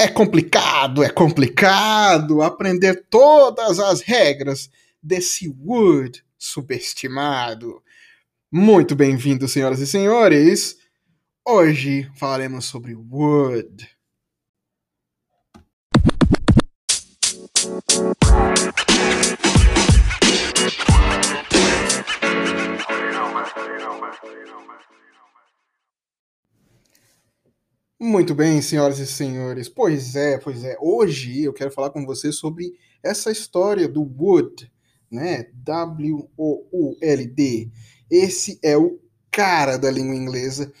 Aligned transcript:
É 0.00 0.06
complicado, 0.06 1.02
é 1.02 1.10
complicado 1.10 2.40
aprender 2.40 3.04
todas 3.10 3.80
as 3.80 4.00
regras 4.00 4.70
desse 5.02 5.48
Wood 5.48 6.24
subestimado. 6.38 7.82
Muito 8.48 8.94
bem-vindos, 8.94 9.50
senhoras 9.50 9.80
e 9.80 9.88
senhores. 9.88 10.78
Hoje 11.44 12.08
falaremos 12.14 12.66
sobre 12.66 12.94
Wood. 12.94 13.88
Muito 28.00 28.32
bem, 28.32 28.62
senhoras 28.62 29.00
e 29.00 29.06
senhores. 29.06 29.68
Pois 29.68 30.14
é, 30.14 30.38
pois 30.38 30.62
é. 30.62 30.76
Hoje 30.80 31.42
eu 31.42 31.52
quero 31.52 31.72
falar 31.72 31.90
com 31.90 32.06
você 32.06 32.30
sobre 32.30 32.72
essa 33.02 33.28
história 33.28 33.88
do 33.88 34.02
Wood, 34.02 34.70
né? 35.10 35.46
W-O-U-L-D. 35.52 36.12
Esse 38.08 38.56
é 38.62 38.76
o 38.76 39.00
cara 39.32 39.76
da 39.76 39.90
língua 39.90 40.14
inglesa 40.14 40.72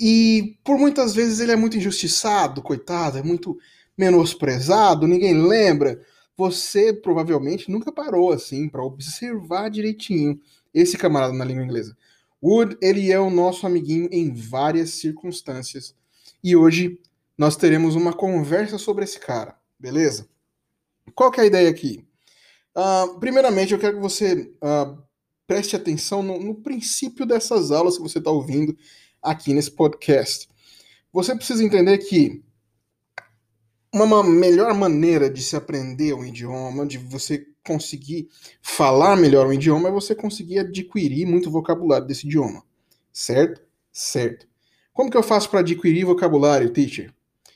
e 0.00 0.58
por 0.64 0.76
muitas 0.76 1.14
vezes 1.14 1.38
ele 1.38 1.52
é 1.52 1.56
muito 1.56 1.76
injustiçado, 1.76 2.60
coitado, 2.60 3.18
é 3.18 3.22
muito 3.22 3.56
menosprezado, 3.96 5.06
ninguém 5.06 5.46
lembra. 5.46 6.00
Você 6.36 6.92
provavelmente 6.92 7.70
nunca 7.70 7.92
parou 7.92 8.32
assim 8.32 8.68
para 8.68 8.82
observar 8.82 9.68
direitinho 9.70 10.40
esse 10.74 10.98
camarada 10.98 11.32
na 11.32 11.44
língua 11.44 11.62
inglesa. 11.62 11.96
Wood, 12.42 12.76
ele 12.82 13.12
é 13.12 13.20
o 13.20 13.30
nosso 13.30 13.64
amiguinho 13.64 14.08
em 14.10 14.34
várias 14.34 14.90
circunstâncias 14.90 15.94
e 16.44 16.54
hoje 16.54 17.00
nós 17.38 17.56
teremos 17.56 17.96
uma 17.96 18.12
conversa 18.12 18.76
sobre 18.76 19.04
esse 19.04 19.18
cara, 19.18 19.56
beleza? 19.80 20.28
Qual 21.14 21.30
que 21.30 21.40
é 21.40 21.44
a 21.44 21.46
ideia 21.46 21.70
aqui? 21.70 22.04
Uh, 22.76 23.18
primeiramente, 23.18 23.72
eu 23.72 23.78
quero 23.78 23.96
que 23.96 24.02
você 24.02 24.52
uh, 24.62 25.02
preste 25.46 25.74
atenção 25.74 26.22
no, 26.22 26.38
no, 26.38 26.54
princípio 26.56 27.24
dessas 27.24 27.70
aulas 27.72 27.96
que 27.96 28.02
você 28.02 28.18
está 28.18 28.30
ouvindo 28.30 28.76
aqui 29.22 29.54
nesse 29.54 29.70
podcast. 29.70 30.48
Você 31.10 31.34
precisa 31.34 31.64
entender 31.64 31.98
que 31.98 32.42
uma 33.92 34.22
melhor 34.22 34.74
maneira 34.74 35.30
de 35.30 35.42
se 35.42 35.56
aprender 35.56 36.12
um 36.12 36.24
idioma, 36.24 36.84
de 36.84 36.98
você 36.98 37.46
conseguir 37.64 38.28
falar 38.60 39.16
melhor 39.16 39.46
um 39.46 39.52
idioma, 39.52 39.88
é 39.88 39.92
você 39.92 40.14
conseguir 40.14 40.58
adquirir 40.58 41.26
muito 41.26 41.50
vocabulário 41.50 42.06
desse 42.06 42.26
idioma. 42.26 42.62
Certo? 43.12 43.62
Certo. 43.92 44.46
Como 44.94 45.10
que 45.10 45.16
eu 45.16 45.24
faço 45.24 45.50
para 45.50 45.58
adquirir 45.58 46.06
vocabulário, 46.06 46.70
teacher? 46.70 47.12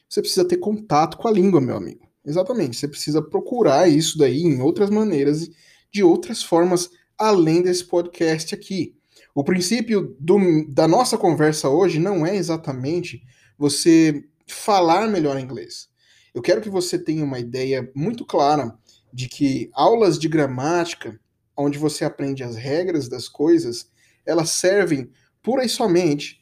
Você 0.08 0.20
precisa 0.20 0.44
ter 0.44 0.56
contato 0.56 1.17
com 1.17 1.28
a 1.28 1.31
língua, 1.31 1.61
meu 1.61 1.77
amigo. 1.77 2.05
Exatamente. 2.27 2.77
Você 2.77 2.89
precisa 2.89 3.22
procurar 3.22 3.89
isso 3.89 4.19
daí 4.19 4.42
em 4.42 4.61
outras 4.61 4.91
maneiras, 4.91 5.48
de 5.92 6.03
outras 6.03 6.42
formas, 6.42 6.91
além 7.16 7.62
desse 7.62 7.84
podcast 7.84 8.53
aqui. 8.56 8.97
O 9.33 9.44
princípio 9.44 10.16
do, 10.19 10.66
da 10.69 10.89
nossa 10.89 11.16
conversa 11.16 11.69
hoje 11.69 12.00
não 12.00 12.27
é 12.27 12.34
exatamente 12.34 13.22
você 13.56 14.25
falar 14.48 15.06
melhor 15.06 15.39
inglês. 15.39 15.89
Eu 16.34 16.42
quero 16.42 16.61
que 16.61 16.69
você 16.69 16.98
tenha 16.98 17.25
uma 17.25 17.39
ideia 17.39 17.89
muito 17.94 18.27
clara 18.27 18.77
de 19.12 19.28
que 19.28 19.70
aulas 19.75 20.19
de 20.19 20.27
gramática, 20.27 21.20
onde 21.56 21.78
você 21.78 22.05
aprende 22.05 22.42
as 22.42 22.56
regras 22.56 23.09
das 23.09 23.28
coisas, 23.28 23.89
elas 24.27 24.50
servem 24.50 25.09
pura 25.41 25.64
e 25.64 25.69
somente 25.69 26.38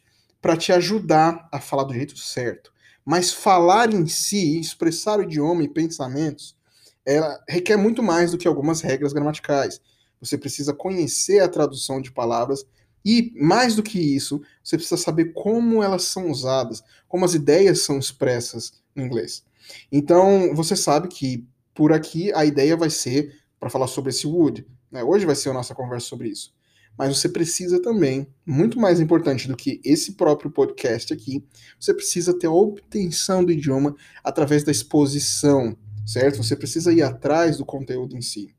para 0.47 0.57
te 0.57 0.71
ajudar 0.71 1.49
a 1.51 1.59
falar 1.61 1.83
do 1.83 1.93
jeito 1.93 2.17
certo. 2.17 2.73
Mas 3.05 3.33
falar 3.33 3.93
em 3.93 4.07
si, 4.07 4.61
expressar 4.61 5.19
o 5.19 5.25
idioma 5.25 5.65
e 5.65 5.69
pensamentos, 5.69 6.57
ela 7.05 7.43
requer 7.49 7.77
muito 7.77 8.01
mais 8.01 8.31
do 8.31 8.39
que 8.39 8.47
algumas 8.47 8.81
regras 8.81 9.13
gramaticais. 9.13 9.81
Você 10.21 10.39
precisa 10.39 10.73
conhecer 10.73 11.41
a 11.41 11.49
tradução 11.49 12.01
de 12.01 12.13
palavras 12.13 12.65
e, 13.05 13.33
mais 13.35 13.75
do 13.75 13.83
que 13.83 13.99
isso, 13.99 14.41
você 14.63 14.77
precisa 14.77 14.97
saber 14.97 15.33
como 15.33 15.83
elas 15.83 16.05
são 16.05 16.31
usadas, 16.31 16.81
como 17.09 17.25
as 17.25 17.35
ideias 17.35 17.81
são 17.81 17.99
expressas 17.99 18.73
no 18.95 19.03
inglês. 19.03 19.43
Então, 19.91 20.55
você 20.55 20.77
sabe 20.77 21.09
que 21.09 21.45
por 21.75 21.93
aqui 21.93 22.33
a 22.35 22.45
ideia 22.45 22.77
vai 22.77 22.89
ser 22.89 23.35
para 23.59 23.69
falar 23.69 23.89
sobre 23.89 24.11
esse 24.11 24.29
wood. 24.29 24.65
Né? 24.93 25.03
Hoje 25.03 25.27
vai 25.27 25.35
ser 25.35 25.51
a 25.51 25.55
nossa 25.55 25.75
conversa 25.75 26.07
sobre 26.07 26.29
isso 26.29 26.56
mas 26.99 27.17
você 27.17 27.29
precisa 27.29 27.81
também, 27.81 28.27
muito 28.45 28.79
mais 28.79 29.01
importante 29.01 29.49
do 29.49 29.57
que 29.57 29.81
esse 29.85 30.13
próprio 30.13 30.51
podcast 30.51 31.13
aqui, 31.13 31.45
você 31.79 31.93
precisa 31.93 32.37
ter 32.39 32.47
a 32.47 32.53
obtenção 32.53 33.45
do 33.45 33.53
idioma 33.53 33.95
através 34.25 34.65
da 34.65 34.73
exposição, 34.73 35.77
certo? 36.07 36.43
Você 36.43 36.57
precisa 36.57 36.93
ir 36.93 37.03
atrás 37.03 37.59
do 37.59 37.65
conteúdo 37.65 38.17
em 38.17 38.23
si. 38.23 38.55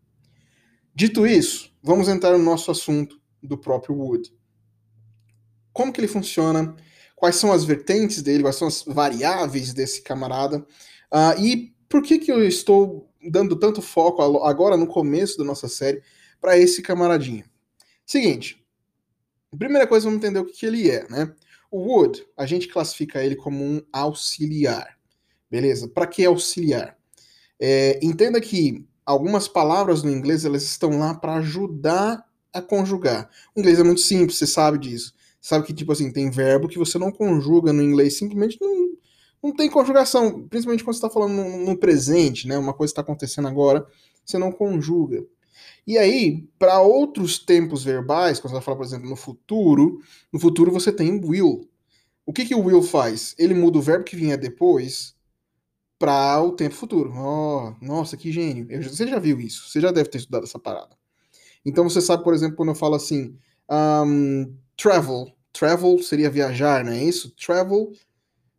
Dito 0.93 1.25
isso, 1.25 1.71
vamos 1.81 2.07
entrar 2.07 2.37
no 2.37 2.43
nosso 2.43 2.69
assunto 2.69 3.19
do 3.41 3.57
próprio 3.57 3.95
Wood. 3.95 4.31
Como 5.73 5.93
que 5.93 5.99
ele 5.99 6.07
funciona? 6.07 6.75
Quais 7.15 7.35
são 7.35 7.51
as 7.51 7.63
vertentes 7.63 8.21
dele? 8.21 8.43
Quais 8.43 8.55
são 8.55 8.67
as 8.67 8.83
variáveis 8.83 9.73
desse 9.73 10.01
camarada? 10.01 10.59
Uh, 11.11 11.41
e 11.41 11.73
por 11.89 12.01
que 12.01 12.19
que 12.19 12.31
eu 12.31 12.43
estou 12.45 13.09
dando 13.29 13.55
tanto 13.55 13.81
foco 13.81 14.21
agora 14.43 14.77
no 14.77 14.87
começo 14.87 15.37
da 15.37 15.43
nossa 15.43 15.67
série 15.67 16.01
para 16.39 16.57
esse 16.57 16.81
camaradinho? 16.81 17.43
Seguinte, 18.07 18.65
primeira 19.59 19.85
coisa, 19.85 20.05
vamos 20.05 20.23
entender 20.23 20.39
o 20.39 20.45
que, 20.45 20.53
que 20.53 20.65
ele 20.65 20.89
é, 20.89 21.05
né? 21.09 21.29
O 21.69 21.79
would, 21.79 22.25
a 22.37 22.45
gente 22.45 22.69
classifica 22.69 23.21
ele 23.21 23.35
como 23.35 23.61
um 23.61 23.81
auxiliar, 23.91 24.97
beleza? 25.51 25.89
Para 25.89 26.07
que 26.07 26.23
auxiliar? 26.23 26.97
É, 27.59 27.99
entenda 28.01 28.39
que 28.39 28.87
algumas 29.05 29.49
palavras 29.49 30.03
no 30.03 30.09
inglês 30.09 30.45
elas 30.45 30.63
estão 30.63 30.97
lá 30.97 31.15
para 31.15 31.35
ajudar 31.35 32.25
a 32.53 32.61
conjugar. 32.61 33.29
O 33.53 33.59
inglês 33.59 33.77
é 33.77 33.83
muito 33.83 33.99
simples, 33.99 34.37
você 34.37 34.47
sabe 34.47 34.77
disso. 34.77 35.13
Sabe 35.41 35.65
que, 35.65 35.73
tipo 35.73 35.91
assim, 35.91 36.09
tem 36.09 36.31
verbo 36.31 36.69
que 36.69 36.79
você 36.79 36.97
não 36.97 37.11
conjuga 37.11 37.73
no 37.73 37.83
inglês, 37.83 38.17
simplesmente 38.17 38.57
não, 38.61 38.91
não 39.43 39.53
tem 39.53 39.69
conjugação. 39.69 40.47
Principalmente 40.47 40.81
quando 40.81 40.95
você 40.95 41.05
está 41.05 41.09
falando 41.09 41.33
no, 41.33 41.65
no, 41.65 41.77
presente, 41.77 42.47
né? 42.47 42.57
Uma 42.57 42.73
coisa 42.73 42.91
está 42.91 43.01
acontecendo 43.01 43.49
agora, 43.49 43.85
você 44.25 44.37
não 44.37 44.49
conjuga. 44.49 45.25
E 45.85 45.97
aí, 45.97 46.47
para 46.59 46.81
outros 46.81 47.39
tempos 47.39 47.83
verbais, 47.83 48.39
quando 48.39 48.51
você 48.51 48.55
vai 48.55 48.63
falar, 48.63 48.77
por 48.77 48.85
exemplo, 48.85 49.09
no 49.09 49.15
futuro, 49.15 50.01
no 50.31 50.39
futuro 50.39 50.71
você 50.71 50.91
tem 50.91 51.19
will. 51.23 51.69
O 52.25 52.33
que, 52.33 52.45
que 52.45 52.55
o 52.55 52.63
will 52.63 52.83
faz? 52.83 53.33
Ele 53.37 53.53
muda 53.53 53.77
o 53.77 53.81
verbo 53.81 54.03
que 54.03 54.15
vinha 54.15 54.37
depois 54.37 55.15
para 55.97 56.41
o 56.41 56.51
tempo 56.51 56.75
futuro. 56.75 57.11
Oh, 57.15 57.73
nossa, 57.81 58.17
que 58.17 58.31
gênio. 58.31 58.67
Eu, 58.69 58.83
você 58.83 59.07
já 59.07 59.19
viu 59.19 59.39
isso, 59.39 59.69
você 59.69 59.79
já 59.79 59.91
deve 59.91 60.09
ter 60.09 60.17
estudado 60.17 60.43
essa 60.43 60.59
parada. 60.59 60.95
Então 61.65 61.87
você 61.89 62.01
sabe, 62.01 62.23
por 62.23 62.33
exemplo, 62.33 62.55
quando 62.55 62.69
eu 62.69 62.75
falo 62.75 62.95
assim, 62.95 63.37
um, 63.69 64.55
travel. 64.75 65.31
Travel 65.51 65.97
seria 66.03 66.29
viajar, 66.29 66.83
não 66.83 66.91
é 66.91 67.03
isso? 67.03 67.33
Travel. 67.35 67.91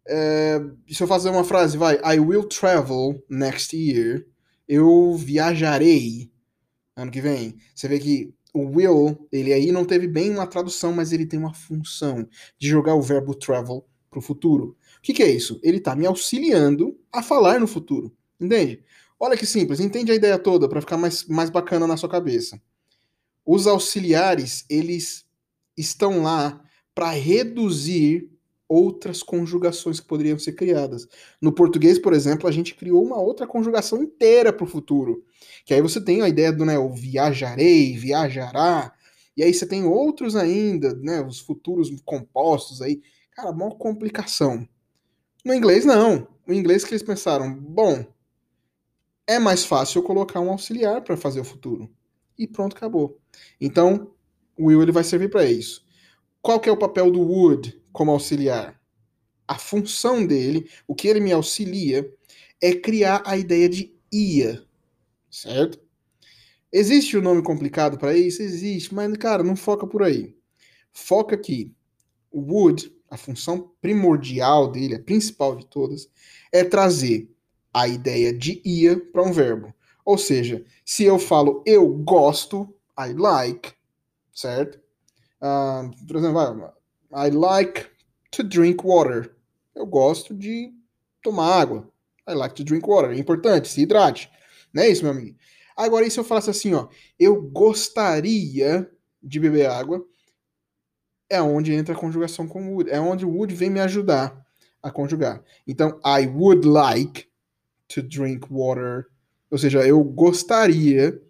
É, 0.07 0.61
se 0.89 1.03
eu 1.03 1.07
fazer 1.07 1.31
uma 1.31 1.45
frase, 1.45 1.77
vai, 1.77 1.97
I 1.97 2.19
will 2.19 2.45
travel 2.45 3.23
next 3.29 3.77
year. 3.77 4.27
Eu 4.67 5.15
viajarei 5.15 6.31
ano 7.03 7.11
que 7.11 7.21
vem. 7.21 7.57
Você 7.75 7.89
vê 7.89 7.99
que 7.99 8.35
o 8.53 8.63
will, 8.63 9.29
ele 9.31 9.53
aí 9.53 9.71
não 9.71 9.85
teve 9.85 10.09
bem 10.09 10.31
uma 10.31 10.47
tradução, 10.47 10.93
mas 10.93 11.13
ele 11.13 11.27
tem 11.27 11.39
uma 11.39 11.55
função 11.55 12.29
de 12.59 12.69
jogar 12.69 12.95
o 12.95 13.03
verbo 13.03 13.35
travel 13.35 13.87
para 14.11 14.19
o 14.19 14.23
futuro. 14.23 14.77
O 14.99 15.03
que, 15.03 15.13
que, 15.13 15.23
é 15.23 15.31
isso? 15.31 15.61
Ele 15.63 15.79
está 15.79 15.95
me 15.95 16.07
auxiliando 16.07 16.99
a 17.13 17.23
falar 17.23 17.61
no 17.61 17.67
futuro. 17.67 18.13
Entende? 18.41 18.83
Olha 19.21 19.37
que 19.37 19.47
simples, 19.47 19.81
entende 19.81 20.13
a 20.13 20.15
ideia 20.15 20.39
toda 20.39 20.69
para 20.69 20.81
ficar 20.81 20.97
mais, 20.97 21.25
mais 21.27 21.51
bacana 21.51 21.87
na 21.87 21.97
sua 21.97 22.09
cabeça. 22.09 22.61
Os 23.45 23.67
auxiliares, 23.67 24.65
eles 24.69 25.25
estão 25.77 26.23
lá 26.23 26.61
para 26.95 27.11
reduzir 27.11 28.31
outras 28.69 29.23
conjugações 29.23 29.99
que 29.99 30.07
poderiam 30.07 30.39
ser 30.39 30.53
criadas. 30.53 31.09
No 31.41 31.53
português, 31.53 31.99
por 31.99 32.13
exemplo, 32.13 32.47
a 32.47 32.53
gente 32.53 32.75
criou 32.75 33.03
uma 33.03 33.19
outra 33.19 33.47
conjugação 33.47 34.03
inteira 34.03 34.53
para 34.53 34.65
o 34.65 34.69
futuro. 34.69 35.25
Que 35.69 35.75
aí 35.75 35.83
você 35.83 36.01
tem 36.01 36.23
a 36.23 36.29
ideia 36.31 36.51
do 36.51 36.65
né, 36.65 36.79
o 36.79 36.89
viajarei, 36.89 37.95
viajará, 37.95 38.91
e 39.37 39.43
aí 39.43 39.53
você 39.53 39.67
tem 39.67 39.85
outros 39.85 40.35
ainda, 40.35 40.95
né, 40.95 41.21
os 41.21 41.41
futuros 41.41 41.91
compostos 42.07 42.81
aí. 42.81 43.03
Cara, 43.33 43.53
maior 43.53 43.73
complicação. 43.73 44.67
No 45.45 45.53
inglês, 45.53 45.85
não. 45.85 46.27
No 46.47 46.55
inglês 46.55 46.87
que 46.87 46.93
eles 46.93 47.03
pensaram, 47.03 47.55
bom, 47.55 48.03
é 49.27 49.39
mais 49.39 49.63
fácil 49.63 49.99
eu 49.99 50.05
colocar 50.05 50.41
um 50.41 50.49
auxiliar 50.49 51.03
para 51.03 51.19
fazer 51.19 51.41
o 51.41 51.45
futuro. 51.45 51.95
E 52.39 52.49
pronto, 52.49 52.75
acabou. 52.75 53.21
Então, 53.61 54.11
o 54.59 54.69
will 54.69 54.83
ele 54.83 54.91
vai 54.91 55.05
servir 55.05 55.29
para 55.29 55.45
isso. 55.45 55.85
Qual 56.41 56.59
que 56.59 56.71
é 56.71 56.73
o 56.73 56.79
papel 56.79 57.11
do 57.11 57.21
would 57.21 57.79
como 57.93 58.11
auxiliar. 58.11 58.81
A 59.47 59.59
função 59.59 60.27
dele, 60.27 60.71
o 60.87 60.95
que 60.95 61.09
ele 61.09 61.21
me 61.21 61.31
auxilia, 61.31 62.11
é 62.59 62.73
criar 62.73 63.23
a 63.27 63.37
ideia 63.37 63.69
de 63.69 63.95
ia, 64.11 64.67
certo? 65.43 65.79
Existe 66.73 67.17
um 67.17 67.23
nome 67.23 67.43
complicado 67.43 67.99
para 67.99 68.17
isso? 68.17 68.43
Existe, 68.43 68.95
mas, 68.95 69.17
cara, 69.17 69.43
não 69.43 69.57
foca 69.57 69.87
por 69.87 70.03
aí. 70.03 70.37
Foca 70.93 71.35
aqui. 71.35 71.75
O 72.31 72.41
would, 72.41 72.95
a 73.11 73.17
função 73.17 73.73
primordial 73.81 74.71
dele, 74.71 74.97
a 74.97 75.03
principal 75.03 75.57
de 75.57 75.67
todas, 75.67 76.11
é 76.53 76.63
trazer 76.63 77.31
a 77.73 77.89
ideia 77.89 78.33
de 78.33 78.61
ia 78.65 78.99
para 78.99 79.23
um 79.23 79.33
verbo. 79.33 79.73
Ou 80.05 80.19
seja, 80.19 80.65
se 80.85 81.05
eu 81.05 81.19
falo 81.19 81.63
eu 81.67 81.89
gosto, 81.89 82.75
I 82.99 83.13
like, 83.15 83.73
certo? 84.33 84.79
Uh, 85.41 85.91
por 86.07 86.17
exemplo, 86.17 86.73
I 87.13 87.31
like 87.31 87.87
to 88.33 88.43
drink 88.43 88.85
water. 88.85 89.35
Eu 89.75 89.87
gosto 89.87 90.35
de 90.35 90.73
tomar 91.23 91.61
água. 91.61 91.89
I 92.29 92.35
like 92.35 92.55
to 92.57 92.65
drink 92.65 92.87
water. 92.87 93.11
É 93.13 93.19
importante, 93.19 93.69
se 93.69 93.83
hidrate. 93.83 94.31
Não 94.73 94.83
é 94.83 94.89
isso, 94.89 95.03
meu 95.03 95.13
amigo? 95.13 95.37
Agora, 95.77 96.07
e 96.07 96.11
se 96.11 96.19
eu 96.19 96.25
falasse 96.25 96.51
assim, 96.51 96.75
ó, 96.75 96.89
eu 97.19 97.41
gostaria 97.41 98.91
de 99.23 99.41
beber 99.41 99.67
água, 99.67 100.05
é 101.31 101.41
onde 101.41 101.73
entra 101.73 101.95
a 101.95 101.99
conjugação 101.99 102.49
com 102.49 102.75
would. 102.75 102.91
É 102.91 103.01
onde 103.01 103.25
o 103.25 103.31
would 103.31 103.55
vem 103.55 103.71
me 103.71 103.81
ajudar 103.81 104.45
a 104.83 104.91
conjugar. 104.91 105.43
Então, 105.67 106.01
I 106.05 106.27
would 106.27 106.67
like 106.67 107.27
to 107.89 108.03
drink 108.03 108.47
water. 108.51 109.07
Ou 109.51 109.59
seja, 109.59 109.87
eu 109.87 110.03
gostaria 110.03 111.21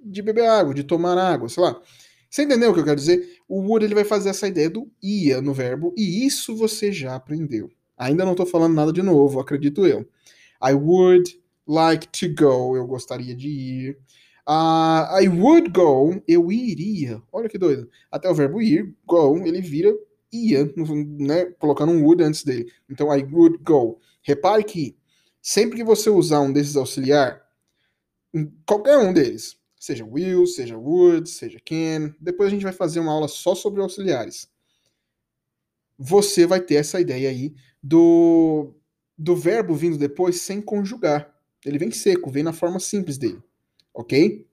de 0.00 0.22
beber 0.22 0.46
água, 0.48 0.74
de 0.74 0.84
tomar 0.84 1.18
água, 1.18 1.48
sei 1.48 1.62
lá. 1.62 1.80
Você 2.30 2.42
entendeu 2.42 2.70
o 2.70 2.74
que 2.74 2.80
eu 2.80 2.84
quero 2.84 2.96
dizer? 2.96 3.38
O 3.48 3.60
would 3.60 3.84
ele 3.84 3.94
vai 3.94 4.04
fazer 4.04 4.28
essa 4.30 4.46
ideia 4.46 4.68
do 4.68 4.90
ia 5.02 5.40
no 5.40 5.54
verbo, 5.54 5.94
e 5.96 6.26
isso 6.26 6.54
você 6.54 6.92
já 6.92 7.14
aprendeu. 7.14 7.70
Ainda 7.96 8.24
não 8.24 8.32
estou 8.32 8.46
falando 8.46 8.74
nada 8.74 8.92
de 8.92 9.02
novo, 9.02 9.40
acredito 9.40 9.86
eu. 9.86 10.06
I 10.62 10.74
would 10.74 11.40
like 11.68 12.08
to 12.08 12.34
go, 12.34 12.76
eu 12.76 12.86
gostaria 12.86 13.34
de 13.34 13.48
ir. 13.48 13.98
Uh, 14.48 15.20
I 15.20 15.28
would 15.28 15.70
go, 15.70 16.22
eu 16.26 16.50
iria. 16.50 17.22
Olha 17.30 17.48
que 17.48 17.58
doido. 17.58 17.90
Até 18.10 18.30
o 18.30 18.34
verbo 18.34 18.62
ir, 18.62 18.96
go, 19.06 19.36
ele 19.46 19.60
vira 19.60 19.94
ia, 20.32 20.70
né, 21.18 21.46
colocando 21.58 21.92
um 21.92 22.02
would 22.02 22.22
antes 22.22 22.44
dele. 22.44 22.70
Então, 22.88 23.14
I 23.14 23.22
would 23.24 23.58
go. 23.58 24.00
Repare 24.22 24.64
que 24.64 24.96
sempre 25.40 25.76
que 25.76 25.84
você 25.84 26.10
usar 26.10 26.40
um 26.40 26.52
desses 26.52 26.76
auxiliar, 26.76 27.42
qualquer 28.66 28.98
um 28.98 29.12
deles, 29.12 29.58
seja 29.76 30.04
will, 30.04 30.46
seja 30.46 30.76
would, 30.76 31.28
seja 31.28 31.58
can, 31.64 32.14
depois 32.20 32.48
a 32.48 32.50
gente 32.50 32.62
vai 32.62 32.72
fazer 32.72 33.00
uma 33.00 33.12
aula 33.12 33.28
só 33.28 33.54
sobre 33.54 33.80
auxiliares. 33.80 34.48
Você 35.98 36.46
vai 36.46 36.60
ter 36.60 36.76
essa 36.76 37.00
ideia 37.00 37.30
aí 37.30 37.54
do, 37.82 38.74
do 39.16 39.34
verbo 39.34 39.74
vindo 39.74 39.98
depois 39.98 40.40
sem 40.40 40.60
conjugar. 40.60 41.34
Ele 41.64 41.78
vem 41.78 41.90
seco, 41.90 42.30
vem 42.30 42.42
na 42.42 42.52
forma 42.52 42.78
simples 42.80 43.18
dele 43.18 43.42
ok? 43.98 44.46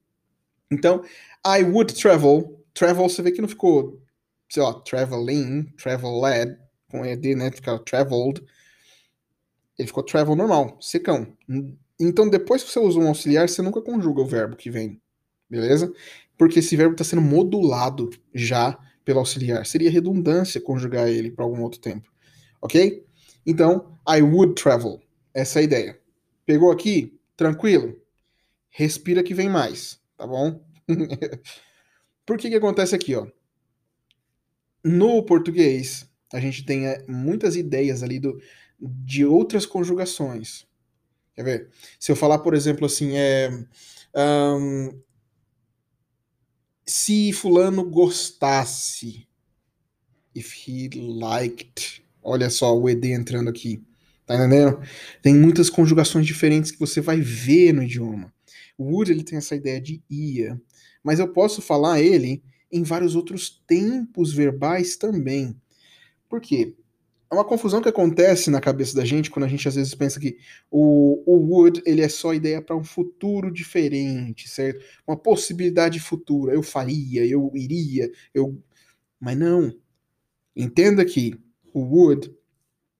Então, 0.72 1.04
I 1.46 1.64
would 1.64 1.94
travel. 1.94 2.66
Travel, 2.74 3.08
você 3.08 3.22
vê 3.22 3.32
que 3.32 3.42
não 3.42 3.48
ficou, 3.48 4.02
sei 4.50 4.64
lá, 4.64 4.74
traveling, 4.74 5.64
traveled, 5.78 6.58
com 6.90 7.06
ED, 7.06 7.36
né? 7.36 7.52
Fica 7.52 7.78
traveled. 7.80 8.44
Ele 9.78 9.88
ficou 9.88 10.04
travel 10.04 10.36
normal, 10.36 10.78
secão. 10.82 11.38
Então, 12.00 12.28
depois 12.28 12.64
que 12.64 12.72
você 12.72 12.80
usa 12.80 13.00
um 13.00 13.08
auxiliar, 13.08 13.48
você 13.48 13.62
nunca 13.62 13.82
conjuga 13.82 14.22
o 14.22 14.26
verbo 14.26 14.56
que 14.56 14.72
vem. 14.72 15.00
Beleza? 15.50 15.94
Porque 16.38 16.60
esse 16.60 16.76
verbo 16.76 16.94
está 16.94 17.04
sendo 17.04 17.22
modulado 17.22 18.10
já 18.34 18.78
pelo 19.06 19.20
auxiliar. 19.20 19.66
Seria 19.66 19.92
redundância 19.92 20.60
conjugar 20.60 21.08
ele 21.08 21.30
para 21.30 21.46
algum 21.46 21.62
outro 21.62 21.80
tempo. 21.80 22.12
Ok? 22.62 23.06
Então, 23.46 23.98
I 24.10 24.22
would 24.22 24.56
travel. 24.56 25.00
Essa 25.34 25.60
é 25.60 25.62
a 25.62 25.64
ideia. 25.64 26.05
Pegou 26.46 26.72
aqui? 26.72 27.20
Tranquilo? 27.36 28.06
respira 28.76 29.24
que 29.24 29.34
vem 29.34 29.48
mais, 29.48 30.02
tá 30.18 30.28
bom? 30.28 30.62
Por 32.26 32.38
que 32.38 32.50
que 32.50 32.56
acontece 32.56 32.94
aqui, 32.94 33.16
ó? 33.16 33.26
No 34.84 35.24
português, 35.24 36.06
a 36.34 36.42
gente 36.42 36.66
tem 36.66 36.86
é, 36.86 37.06
muitas 37.08 37.56
ideias 37.56 38.04
ali 38.04 38.20
do, 38.20 38.38
de 38.78 39.26
outras 39.26 39.66
conjugações. 39.66 40.68
Quer 41.34 41.44
ver? 41.44 41.70
Se 41.98 42.12
eu 42.12 42.18
falar, 42.18 42.40
por 42.40 42.54
exemplo, 42.54 42.86
assim, 42.86 43.16
é. 43.16 43.50
Um, 44.14 45.02
se 46.86 47.32
fulano 47.32 47.90
gostasse. 47.90 49.26
If 50.36 50.68
he 50.68 50.90
liked. 50.94 52.06
Olha 52.22 52.50
só 52.50 52.78
o 52.78 52.90
ED 52.90 53.14
entrando 53.14 53.50
aqui. 53.50 53.82
Tá 54.26 54.36
entendendo? 54.36 54.80
Tem 55.22 55.36
muitas 55.36 55.70
conjugações 55.70 56.26
diferentes 56.26 56.72
que 56.72 56.80
você 56.80 57.00
vai 57.00 57.22
ver 57.22 57.74
no 57.74 57.84
idioma. 57.84 58.34
O 58.78 58.86
would 58.86 59.12
ele 59.12 59.24
tem 59.24 59.38
essa 59.38 59.56
ideia 59.56 59.80
de 59.80 60.04
ia, 60.10 60.60
mas 61.04 61.20
eu 61.20 61.28
posso 61.28 61.62
falar 61.62 62.02
ele 62.02 62.44
em 62.72 62.84
vários 62.84 63.16
outros 63.16 63.62
tempos 63.68 64.34
verbais 64.34 64.98
também. 64.98 65.56
Por 66.28 66.42
quê? 66.42 66.74
É 67.32 67.34
uma 67.34 67.46
confusão 67.46 67.82
que 67.82 67.90
acontece 67.90 68.50
na 68.50 68.62
cabeça 68.62 68.96
da 68.96 69.04
gente 69.04 69.32
quando 69.32 69.46
a 69.46 69.48
gente 69.48 69.68
às 69.68 69.76
vezes 69.76 69.94
pensa 69.96 70.20
que 70.20 70.38
o, 70.70 71.24
o 71.26 71.38
would 71.38 71.82
ele 71.86 72.02
é 72.02 72.10
só 72.10 72.34
ideia 72.34 72.62
para 72.62 72.76
um 72.76 72.84
futuro 72.84 73.52
diferente, 73.52 74.48
certo? 74.48 74.84
Uma 75.08 75.18
possibilidade 75.18 76.00
futura. 76.00 76.54
Eu 76.54 76.62
faria, 76.62 77.26
eu 77.26 77.52
iria, 77.56 78.12
eu. 78.34 78.62
Mas 79.20 79.38
não. 79.38 79.74
Entenda 80.56 81.04
que 81.04 81.36
o 81.74 81.82
would 81.82 82.32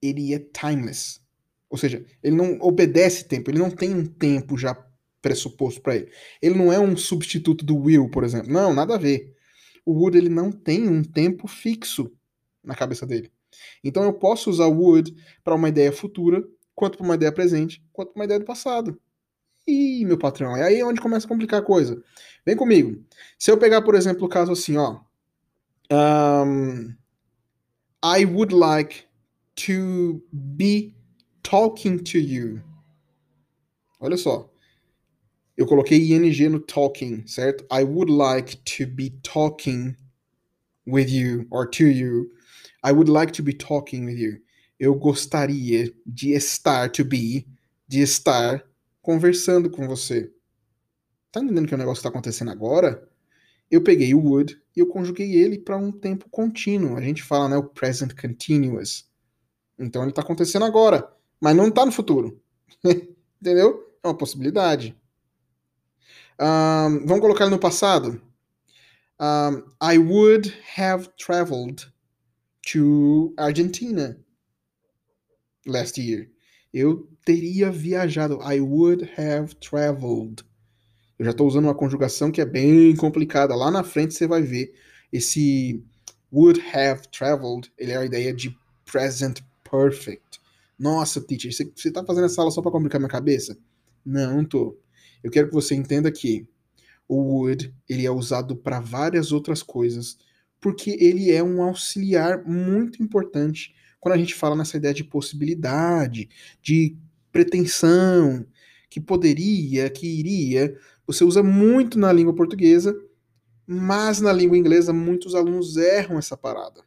ele 0.02 0.34
é 0.34 0.38
timeless. 0.38 1.20
Ou 1.68 1.76
seja, 1.76 2.04
ele 2.22 2.36
não 2.36 2.58
obedece 2.60 3.24
tempo, 3.24 3.50
ele 3.50 3.58
não 3.58 3.70
tem 3.70 3.94
um 3.94 4.04
tempo 4.04 4.56
já 4.56 4.74
pressuposto 5.20 5.80
para 5.82 5.96
ele. 5.96 6.10
Ele 6.40 6.54
não 6.54 6.72
é 6.72 6.78
um 6.78 6.96
substituto 6.96 7.64
do 7.64 7.76
will, 7.76 8.08
por 8.10 8.22
exemplo. 8.22 8.52
Não, 8.52 8.72
nada 8.72 8.94
a 8.94 8.98
ver. 8.98 9.34
O 9.84 9.92
would 9.92 10.16
ele 10.16 10.28
não 10.28 10.52
tem 10.52 10.88
um 10.88 11.02
tempo 11.02 11.48
fixo 11.48 12.12
na 12.62 12.74
cabeça 12.74 13.06
dele. 13.06 13.30
Então 13.82 14.04
eu 14.04 14.12
posso 14.12 14.50
usar 14.50 14.66
o 14.66 14.78
would 14.78 15.14
para 15.42 15.54
uma 15.54 15.68
ideia 15.68 15.92
futura, 15.92 16.44
quanto 16.74 16.98
para 16.98 17.04
uma 17.04 17.14
ideia 17.14 17.32
presente, 17.32 17.82
quanto 17.92 18.12
para 18.12 18.20
uma 18.20 18.24
ideia 18.24 18.40
do 18.40 18.46
passado. 18.46 19.00
Ih, 19.66 20.04
meu 20.04 20.18
patrão, 20.18 20.56
é 20.56 20.62
aí 20.62 20.82
onde 20.82 21.00
começa 21.00 21.26
a 21.26 21.28
complicar 21.28 21.60
a 21.60 21.64
coisa. 21.64 22.00
Vem 22.44 22.56
comigo. 22.56 23.04
Se 23.36 23.50
eu 23.50 23.58
pegar, 23.58 23.82
por 23.82 23.96
exemplo, 23.96 24.24
o 24.24 24.28
caso 24.28 24.52
assim, 24.52 24.76
ó. 24.76 25.00
Um, 25.90 26.94
I 28.04 28.24
would 28.24 28.54
like 28.54 29.04
to 29.56 30.22
be 30.32 30.94
talking 31.42 31.98
to 31.98 32.18
you. 32.18 32.62
Olha 34.00 34.16
só 34.16 34.50
eu 35.56 35.66
coloquei 35.66 36.12
ing 36.12 36.48
no 36.50 36.60
talking, 36.60 37.26
certo? 37.26 37.64
I 37.70 37.82
would 37.82 38.10
like 38.10 38.56
to 38.76 38.86
be 38.86 39.10
talking 39.22 39.96
with 40.86 41.08
you 41.08 41.46
or 41.50 41.66
to 41.70 41.86
you. 41.86 42.30
I 42.84 42.92
would 42.92 43.08
like 43.08 43.32
to 43.34 43.42
be 43.42 43.54
talking 43.54 44.04
with 44.04 44.18
you. 44.18 44.38
Eu 44.78 44.94
gostaria 44.94 45.90
de 46.06 46.32
estar, 46.34 46.90
to 46.90 47.04
be, 47.04 47.46
de 47.88 48.02
estar 48.02 48.62
conversando 49.00 49.70
com 49.70 49.88
você. 49.88 50.30
Tá 51.32 51.40
entendendo 51.40 51.66
que 51.66 51.74
o 51.74 51.78
negócio 51.78 52.00
está 52.00 52.10
acontecendo 52.10 52.50
agora? 52.50 53.08
Eu 53.70 53.82
peguei 53.82 54.12
o 54.14 54.20
would 54.20 54.60
e 54.76 54.80
eu 54.80 54.86
conjuguei 54.86 55.34
ele 55.36 55.58
para 55.58 55.78
um 55.78 55.90
tempo 55.90 56.28
contínuo. 56.30 56.96
A 56.96 57.00
gente 57.00 57.22
fala, 57.22 57.48
né, 57.48 57.56
o 57.56 57.64
present 57.64 58.12
continuous. 58.14 59.05
Então 59.78 60.02
ele 60.02 60.10
está 60.10 60.22
acontecendo 60.22 60.64
agora, 60.64 61.10
mas 61.40 61.54
não 61.54 61.68
está 61.68 61.84
no 61.84 61.92
futuro. 61.92 62.40
Entendeu? 63.40 63.86
É 64.02 64.08
uma 64.08 64.16
possibilidade. 64.16 64.96
Um, 66.40 67.06
vamos 67.06 67.20
colocar 67.20 67.48
no 67.48 67.58
passado. 67.58 68.20
Um, 69.18 69.62
I 69.82 69.98
would 69.98 70.52
have 70.76 71.08
traveled 71.16 71.86
to 72.72 73.34
Argentina 73.38 74.18
last 75.66 76.00
year. 76.00 76.28
Eu 76.72 77.08
teria 77.24 77.70
viajado. 77.70 78.38
I 78.42 78.60
would 78.60 79.10
have 79.18 79.54
traveled. 79.56 80.44
Eu 81.18 81.24
já 81.24 81.30
estou 81.30 81.46
usando 81.46 81.64
uma 81.64 81.74
conjugação 81.74 82.30
que 82.30 82.40
é 82.40 82.44
bem 82.44 82.94
complicada. 82.96 83.54
Lá 83.54 83.70
na 83.70 83.82
frente 83.82 84.12
você 84.12 84.26
vai 84.26 84.42
ver 84.42 84.74
esse 85.10 85.82
would 86.30 86.60
have 86.74 87.08
traveled. 87.08 87.72
Ele 87.78 87.92
é 87.92 87.96
a 87.96 88.04
ideia 88.04 88.34
de 88.34 88.54
present 88.84 89.40
perfect. 89.70 90.40
Nossa, 90.78 91.20
teacher, 91.20 91.52
você 91.52 91.88
está 91.88 92.04
fazendo 92.04 92.26
essa 92.26 92.40
aula 92.40 92.50
só 92.50 92.60
para 92.60 92.70
complicar 92.70 93.00
minha 93.00 93.08
cabeça? 93.08 93.58
Não, 94.04 94.36
não 94.36 94.44
tô. 94.44 94.78
Eu 95.22 95.30
quero 95.30 95.48
que 95.48 95.54
você 95.54 95.74
entenda 95.74 96.12
que 96.12 96.46
o 97.08 97.16
would 97.40 97.74
ele 97.88 98.04
é 98.04 98.10
usado 98.10 98.56
para 98.56 98.80
várias 98.80 99.32
outras 99.32 99.62
coisas, 99.62 100.18
porque 100.60 100.96
ele 101.00 101.32
é 101.32 101.42
um 101.42 101.62
auxiliar 101.62 102.44
muito 102.44 103.02
importante 103.02 103.74
quando 104.00 104.14
a 104.14 104.18
gente 104.18 104.34
fala 104.34 104.54
nessa 104.54 104.76
ideia 104.76 104.94
de 104.94 105.04
possibilidade, 105.04 106.28
de 106.62 106.96
pretensão, 107.32 108.46
que 108.88 109.00
poderia, 109.00 109.90
que 109.90 110.06
iria. 110.06 110.76
Você 111.06 111.24
usa 111.24 111.42
muito 111.42 111.98
na 111.98 112.12
língua 112.12 112.34
portuguesa, 112.34 112.96
mas 113.66 114.20
na 114.20 114.32
língua 114.32 114.56
inglesa 114.56 114.92
muitos 114.92 115.34
alunos 115.34 115.76
erram 115.76 116.18
essa 116.18 116.36
parada. 116.36 116.82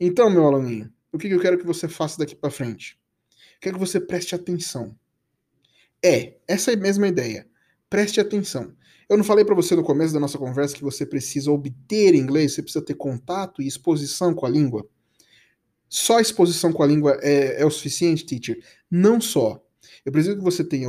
Então, 0.00 0.30
meu 0.30 0.46
aluninho, 0.46 0.90
o 1.12 1.18
que 1.18 1.28
eu 1.28 1.40
quero 1.40 1.58
que 1.58 1.66
você 1.66 1.86
faça 1.88 2.18
daqui 2.18 2.34
para 2.34 2.50
frente? 2.50 2.98
Quero 3.60 3.78
que 3.78 3.86
você 3.86 4.00
preste 4.00 4.34
atenção. 4.34 4.96
É, 6.02 6.36
essa 6.48 6.72
é 6.72 6.74
a 6.74 6.78
mesma 6.78 7.06
ideia. 7.06 7.46
Preste 7.88 8.20
atenção. 8.20 8.74
Eu 9.08 9.16
não 9.16 9.24
falei 9.24 9.44
para 9.44 9.54
você 9.54 9.76
no 9.76 9.84
começo 9.84 10.14
da 10.14 10.18
nossa 10.18 10.38
conversa 10.38 10.74
que 10.74 10.82
você 10.82 11.04
precisa 11.04 11.50
obter 11.50 12.14
inglês, 12.14 12.54
você 12.54 12.62
precisa 12.62 12.84
ter 12.84 12.94
contato 12.94 13.60
e 13.60 13.66
exposição 13.66 14.34
com 14.34 14.46
a 14.46 14.48
língua? 14.48 14.88
Só 15.88 16.18
exposição 16.18 16.72
com 16.72 16.82
a 16.82 16.86
língua 16.86 17.18
é, 17.20 17.60
é 17.60 17.66
o 17.66 17.70
suficiente, 17.70 18.24
teacher? 18.24 18.64
Não 18.90 19.20
só. 19.20 19.62
Eu 20.04 20.10
preciso 20.10 20.36
que 20.36 20.42
você 20.42 20.64
tenha 20.64 20.88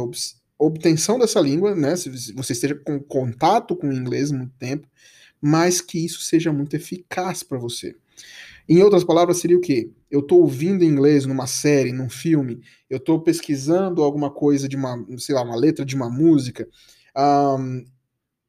obtenção 0.58 1.20
dessa 1.20 1.42
língua, 1.42 1.76
né? 1.76 1.98
Se 1.98 2.10
você 2.34 2.54
esteja 2.54 2.76
com 2.76 2.98
contato 3.00 3.76
com 3.76 3.90
o 3.90 3.94
inglês 3.94 4.32
muito 4.32 4.54
tempo, 4.58 4.88
mas 5.42 5.82
que 5.82 6.04
isso 6.04 6.22
seja 6.22 6.54
muito 6.54 6.74
eficaz 6.76 7.44
para 7.44 7.58
você. 7.58 7.98
Em 8.68 8.82
outras 8.82 9.04
palavras, 9.04 9.38
seria 9.38 9.58
o 9.58 9.62
quê? 9.62 9.92
Eu 10.10 10.22
estou 10.22 10.42
ouvindo 10.42 10.84
inglês 10.84 11.26
numa 11.26 11.48
série, 11.48 11.92
num 11.92 12.10
filme, 12.10 12.62
eu 12.90 12.98
estou 12.98 13.22
pesquisando 13.22 14.02
alguma 14.02 14.32
coisa 14.32 14.70
de 14.70 14.76
uma, 14.76 15.04
sei 15.18 15.36
lá, 15.36 15.42
uma 15.42 15.56
letra 15.56 15.84
de 15.84 15.96
uma 15.96 16.10
música. 16.10 16.68
Um, 17.18 17.84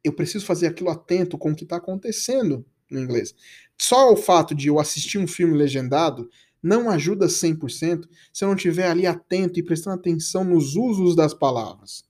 eu 0.05 0.13
preciso 0.13 0.45
fazer 0.45 0.67
aquilo 0.67 0.91
atento 0.91 1.37
com 1.37 1.51
o 1.51 1.57
que 1.57 1.65
está 1.65 1.77
acontecendo 1.77 2.65
no 2.91 3.01
inglês. 3.01 3.35
Só 3.77 4.13
o 4.13 4.17
fato 4.17 4.55
de 4.55 4.69
eu 4.69 4.79
assistir 4.79 5.19
um 5.19 5.27
filme 5.27 5.57
legendado 5.57 6.29
não 6.63 6.89
ajuda 6.89 7.27
100% 7.27 8.09
se 8.33 8.45
eu 8.45 8.49
não 8.49 8.57
estiver 8.57 8.89
ali 8.89 9.07
atento 9.07 9.59
e 9.59 9.63
prestando 9.63 9.97
atenção 9.97 10.45
nos 10.45 10.77
usos 10.77 11.15
das 11.17 11.35
palavras. 11.35 12.05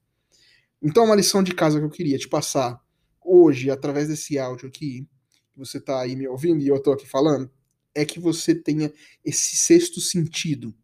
Então, 0.82 1.06
uma 1.06 1.16
lição 1.16 1.42
de 1.42 1.54
casa 1.54 1.78
que 1.78 1.84
eu 1.84 1.90
queria 1.90 2.18
te 2.18 2.28
passar 2.28 2.78
hoje, 3.25 3.70
através 3.70 4.08
desse 4.08 4.38
áudio 4.38 4.68
aqui, 4.68 5.08
que 5.52 5.58
você 5.58 5.78
está 5.78 6.00
aí 6.00 6.14
me 6.14 6.28
ouvindo 6.28 6.62
e 6.62 6.68
eu 6.68 6.76
estou 6.76 6.92
aqui 6.92 7.08
falando, 7.08 7.50
é 7.95 8.05
que 8.05 8.19
você 8.19 8.55
tenha 8.55 8.93
esse 9.25 9.57
sexto 9.57 10.01
sentido 10.01 10.75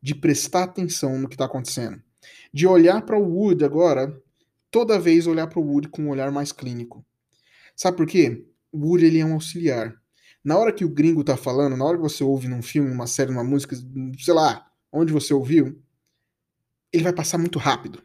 de 0.00 0.14
prestar 0.14 0.64
atenção 0.64 1.18
no 1.18 1.28
que 1.28 1.34
está 1.34 1.46
acontecendo. 1.46 2.02
De 2.52 2.66
olhar 2.66 3.02
para 3.02 3.18
o 3.18 3.24
Wood 3.24 3.64
agora, 3.64 4.16
toda 4.70 4.98
vez 4.98 5.26
olhar 5.26 5.46
para 5.46 5.58
o 5.58 5.66
Wood 5.66 5.88
com 5.88 6.02
um 6.02 6.10
olhar 6.10 6.30
mais 6.30 6.52
clínico. 6.52 7.04
Sabe 7.74 7.96
por 7.96 8.06
quê? 8.06 8.46
O 8.70 8.86
Wood 8.86 9.04
ele 9.04 9.18
é 9.18 9.24
um 9.24 9.34
auxiliar. 9.34 9.94
Na 10.42 10.58
hora 10.58 10.72
que 10.72 10.84
o 10.84 10.90
gringo 10.90 11.22
está 11.22 11.36
falando, 11.36 11.76
na 11.76 11.84
hora 11.84 11.96
que 11.96 12.02
você 12.02 12.22
ouve 12.22 12.48
num 12.48 12.62
filme, 12.62 12.90
numa 12.90 13.06
série, 13.06 13.30
numa 13.30 13.42
música, 13.42 13.76
sei 14.18 14.34
lá, 14.34 14.70
onde 14.92 15.12
você 15.12 15.32
ouviu, 15.32 15.82
ele 16.92 17.02
vai 17.02 17.12
passar 17.12 17.38
muito 17.38 17.58
rápido. 17.58 18.02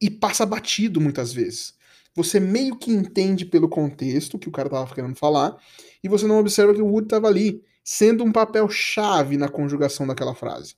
E 0.00 0.10
passa 0.10 0.44
batido 0.44 1.00
muitas 1.00 1.32
vezes 1.32 1.74
você 2.14 2.38
meio 2.38 2.76
que 2.76 2.90
entende 2.90 3.44
pelo 3.46 3.68
contexto 3.68 4.38
que 4.38 4.48
o 4.48 4.52
cara 4.52 4.68
tava 4.68 4.94
querendo 4.94 5.16
falar, 5.16 5.56
e 6.02 6.08
você 6.08 6.26
não 6.26 6.38
observa 6.38 6.74
que 6.74 6.82
o 6.82 6.86
Woody 6.86 7.06
estava 7.06 7.28
ali, 7.28 7.62
sendo 7.82 8.22
um 8.22 8.32
papel 8.32 8.68
chave 8.68 9.36
na 9.36 9.48
conjugação 9.48 10.06
daquela 10.06 10.34
frase. 10.34 10.76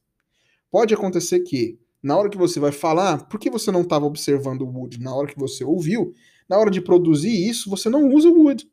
Pode 0.70 0.94
acontecer 0.94 1.40
que, 1.40 1.78
na 2.02 2.16
hora 2.16 2.28
que 2.28 2.38
você 2.38 2.60
vai 2.60 2.72
falar, 2.72 3.26
por 3.26 3.38
que 3.40 3.50
você 3.50 3.70
não 3.70 3.82
estava 3.82 4.06
observando 4.06 4.62
o 4.62 4.70
Woody? 4.70 5.00
Na 5.00 5.14
hora 5.14 5.26
que 5.26 5.38
você 5.38 5.64
ouviu, 5.64 6.14
na 6.48 6.56
hora 6.58 6.70
de 6.70 6.80
produzir 6.80 7.48
isso, 7.48 7.68
você 7.68 7.88
não 7.88 8.08
usa 8.08 8.28
o 8.28 8.42
Woody. 8.42 8.70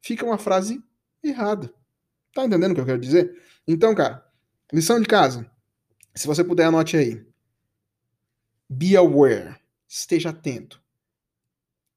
Fica 0.00 0.24
uma 0.24 0.38
frase 0.38 0.82
errada. 1.22 1.72
Tá 2.34 2.44
entendendo 2.44 2.72
o 2.72 2.74
que 2.74 2.80
eu 2.80 2.86
quero 2.86 3.00
dizer? 3.00 3.32
Então, 3.66 3.94
cara, 3.94 4.26
lição 4.72 5.00
de 5.00 5.06
casa. 5.06 5.48
Se 6.14 6.26
você 6.26 6.42
puder, 6.42 6.64
anote 6.64 6.96
aí. 6.96 7.24
Be 8.68 8.96
aware. 8.96 9.56
Esteja 9.86 10.30
atento 10.30 10.81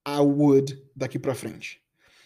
a 0.05 0.21
Wood 0.21 0.79
daqui 0.95 1.17
pra 1.17 1.33
frente. 1.35 1.81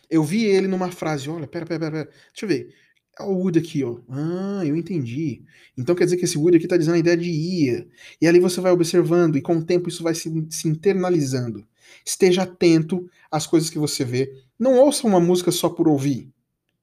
Eu 0.10 0.24
vi 0.24 0.44
ele 0.44 0.68
numa 0.68 0.92
frase, 0.92 1.30
olha, 1.30 1.48
pera, 1.48 1.66
pera, 1.66 1.80
pera, 1.80 1.92
pera. 1.92 2.10
deixa 2.34 2.46
eu 2.46 2.50
ver. 2.50 2.76
É 3.18 3.24
o 3.24 3.32
Wood 3.32 3.60
aqui, 3.60 3.84
ó. 3.84 4.00
Ah, 4.10 4.62
eu 4.66 4.76
entendi. 4.76 5.44
Então 5.78 5.96
quer 5.96 6.04
dizer 6.06 6.18
que 6.18 6.26
esse 6.26 6.38
Wood 6.38 6.58
aqui 6.58 6.68
tá 6.68 6.78
dizendo 6.78 6.96
a 6.96 7.00
ideia 7.00 7.18
de 7.18 7.30
ia. 7.30 7.88
E 8.22 8.28
ali 8.28 8.40
você 8.40 8.60
vai 8.62 8.72
observando 8.72 9.38
e 9.38 9.42
com 9.42 9.58
o 9.58 9.64
tempo 9.64 9.90
isso 9.90 10.04
vai 10.04 10.14
se, 10.14 10.48
se 10.50 10.68
internalizando. 10.68 11.66
Esteja 12.06 12.44
atento 12.44 13.10
às 13.32 13.48
coisas 13.48 13.70
que 13.70 13.80
você 13.80 14.04
vê. 14.04 14.32
Não 14.58 14.78
ouça 14.78 15.08
uma 15.08 15.20
música 15.20 15.52
só 15.52 15.70
por 15.70 15.88
ouvir. 15.88 16.32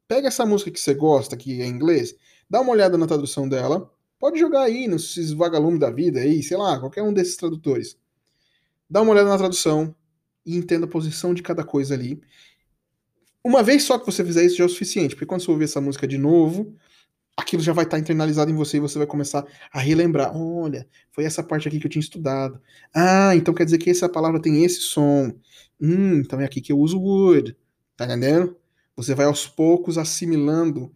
Pega 0.08 0.28
essa 0.28 0.46
música 0.46 0.70
que 0.70 0.80
você 0.80 0.94
gosta, 0.94 1.36
que 1.36 1.60
é 1.60 1.66
em 1.66 1.70
inglês, 1.70 2.14
dá 2.48 2.60
uma 2.60 2.72
olhada 2.72 2.96
na 2.96 3.06
tradução 3.06 3.48
dela. 3.48 3.90
Pode 4.18 4.38
jogar 4.38 4.62
aí 4.62 4.86
nesses 4.86 5.32
vagalumes 5.32 5.80
da 5.80 5.90
vida 5.90 6.20
aí, 6.20 6.42
sei 6.42 6.56
lá, 6.56 6.78
qualquer 6.78 7.02
um 7.02 7.12
desses 7.12 7.36
tradutores. 7.36 7.98
Dá 8.88 9.02
uma 9.02 9.12
olhada 9.12 9.28
na 9.28 9.36
tradução, 9.36 9.94
e 10.46 10.56
entenda 10.56 10.86
a 10.86 10.88
posição 10.88 11.34
de 11.34 11.42
cada 11.42 11.64
coisa 11.64 11.94
ali. 11.94 12.20
Uma 13.44 13.62
vez 13.62 13.82
só 13.82 13.98
que 13.98 14.06
você 14.06 14.24
fizer 14.24 14.44
isso 14.44 14.56
já 14.56 14.64
é 14.64 14.66
o 14.66 14.70
suficiente, 14.70 15.14
porque 15.14 15.26
quando 15.26 15.42
você 15.42 15.50
ouvir 15.50 15.64
essa 15.64 15.80
música 15.80 16.06
de 16.06 16.16
novo, 16.16 16.74
aquilo 17.36 17.62
já 17.62 17.72
vai 17.72 17.84
estar 17.84 17.98
internalizado 17.98 18.50
em 18.50 18.54
você 18.54 18.78
e 18.78 18.80
você 18.80 18.98
vai 18.98 19.06
começar 19.06 19.46
a 19.72 19.78
relembrar. 19.78 20.36
Olha, 20.36 20.88
foi 21.12 21.24
essa 21.24 21.42
parte 21.42 21.68
aqui 21.68 21.78
que 21.78 21.86
eu 21.86 21.90
tinha 21.90 22.00
estudado. 22.00 22.60
Ah, 22.94 23.36
então 23.36 23.52
quer 23.52 23.64
dizer 23.64 23.78
que 23.78 23.90
essa 23.90 24.08
palavra 24.08 24.40
tem 24.40 24.64
esse 24.64 24.80
som. 24.80 25.32
Hum, 25.80 26.20
então 26.20 26.40
é 26.40 26.44
aqui 26.44 26.60
que 26.60 26.72
eu 26.72 26.78
uso 26.78 26.98
would. 26.98 27.56
Tá 27.96 28.06
entendendo? 28.06 28.56
Você 28.96 29.14
vai 29.14 29.26
aos 29.26 29.46
poucos 29.46 29.98
assimilando 29.98 30.92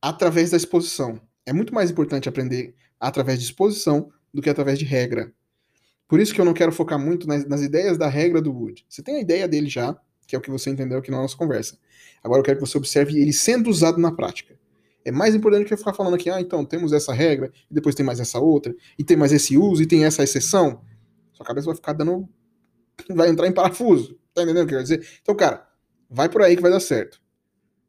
através 0.00 0.50
da 0.50 0.56
exposição. 0.56 1.20
É 1.44 1.52
muito 1.52 1.74
mais 1.74 1.90
importante 1.90 2.28
aprender 2.28 2.74
através 3.00 3.38
de 3.38 3.44
exposição 3.44 4.10
do 4.32 4.40
que 4.40 4.48
através 4.48 4.78
de 4.78 4.84
regra. 4.84 5.32
Por 6.12 6.20
isso 6.20 6.34
que 6.34 6.40
eu 6.42 6.44
não 6.44 6.52
quero 6.52 6.70
focar 6.70 6.98
muito 6.98 7.26
nas, 7.26 7.46
nas 7.46 7.62
ideias 7.62 7.96
da 7.96 8.06
regra 8.06 8.42
do 8.42 8.52
Wood. 8.52 8.84
Você 8.86 9.02
tem 9.02 9.16
a 9.16 9.20
ideia 9.22 9.48
dele 9.48 9.66
já, 9.66 9.96
que 10.26 10.36
é 10.36 10.38
o 10.38 10.42
que 10.42 10.50
você 10.50 10.68
entendeu 10.68 10.98
aqui 10.98 11.10
na 11.10 11.16
nossa 11.16 11.34
conversa. 11.34 11.78
Agora 12.22 12.40
eu 12.40 12.44
quero 12.44 12.58
que 12.58 12.66
você 12.66 12.76
observe 12.76 13.18
ele 13.18 13.32
sendo 13.32 13.70
usado 13.70 13.96
na 13.96 14.12
prática. 14.12 14.54
É 15.06 15.10
mais 15.10 15.34
importante 15.34 15.66
que 15.66 15.74
ficar 15.74 15.94
falando 15.94 16.12
aqui, 16.12 16.28
ah, 16.28 16.38
então 16.38 16.66
temos 16.66 16.92
essa 16.92 17.14
regra, 17.14 17.50
e 17.70 17.74
depois 17.74 17.94
tem 17.94 18.04
mais 18.04 18.20
essa 18.20 18.38
outra, 18.38 18.76
e 18.98 19.02
tem 19.02 19.16
mais 19.16 19.32
esse 19.32 19.56
uso, 19.56 19.82
e 19.82 19.86
tem 19.86 20.04
essa 20.04 20.22
exceção. 20.22 20.82
Sua 21.32 21.46
cabeça 21.46 21.64
vai 21.64 21.76
ficar 21.76 21.94
dando. 21.94 22.28
vai 23.08 23.30
entrar 23.30 23.46
em 23.46 23.52
parafuso. 23.52 24.20
Tá 24.34 24.42
entendendo 24.42 24.64
o 24.64 24.66
que 24.66 24.74
eu 24.74 24.80
quero 24.80 24.82
dizer? 24.82 25.18
Então, 25.22 25.34
cara, 25.34 25.66
vai 26.10 26.28
por 26.28 26.42
aí 26.42 26.54
que 26.56 26.60
vai 26.60 26.70
dar 26.70 26.80
certo. 26.80 27.22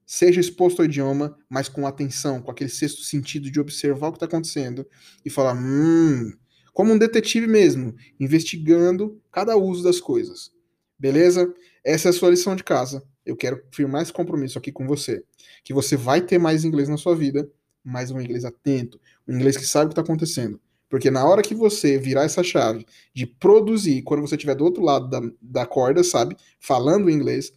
Seja 0.05 0.39
exposto 0.39 0.81
ao 0.81 0.85
idioma, 0.85 1.37
mas 1.49 1.67
com 1.67 1.85
atenção, 1.85 2.41
com 2.41 2.51
aquele 2.51 2.69
sexto 2.69 3.01
sentido 3.01 3.51
de 3.51 3.59
observar 3.59 4.07
o 4.07 4.11
que 4.13 4.15
está 4.15 4.27
acontecendo 4.27 4.87
e 5.25 5.29
falar: 5.29 5.57
hum, 5.57 6.31
como 6.73 6.91
um 6.91 6.97
detetive 6.97 7.47
mesmo, 7.47 7.95
investigando 8.19 9.21
cada 9.31 9.55
uso 9.55 9.83
das 9.83 10.01
coisas. 10.01 10.51
Beleza? 10.97 11.53
Essa 11.83 12.09
é 12.09 12.11
a 12.11 12.13
sua 12.13 12.29
lição 12.29 12.55
de 12.55 12.63
casa. 12.63 13.03
Eu 13.25 13.35
quero 13.35 13.63
firmar 13.71 14.01
esse 14.01 14.11
compromisso 14.11 14.57
aqui 14.57 14.71
com 14.71 14.87
você. 14.87 15.23
Que 15.63 15.73
você 15.73 15.95
vai 15.95 16.21
ter 16.21 16.37
mais 16.37 16.65
inglês 16.65 16.89
na 16.89 16.97
sua 16.97 17.15
vida, 17.15 17.49
mas 17.83 18.11
um 18.11 18.19
inglês 18.19 18.43
atento, 18.43 18.99
um 19.27 19.35
inglês 19.35 19.55
que 19.55 19.65
sabe 19.65 19.85
o 19.85 19.89
que 19.89 19.93
está 19.93 20.01
acontecendo. 20.01 20.59
Porque 20.89 21.09
na 21.09 21.25
hora 21.25 21.41
que 21.41 21.55
você 21.55 21.97
virar 21.97 22.23
essa 22.23 22.43
chave 22.43 22.85
de 23.13 23.25
produzir, 23.25 24.03
quando 24.03 24.21
você 24.21 24.35
estiver 24.35 24.55
do 24.55 24.63
outro 24.63 24.83
lado 24.83 25.09
da, 25.09 25.21
da 25.41 25.65
corda, 25.65 26.03
sabe, 26.03 26.35
falando 26.59 27.09
inglês, 27.09 27.51